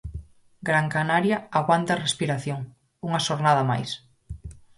[0.69, 2.59] Gran Canaria aguanta a respiración,
[3.07, 3.89] unha xornada máis.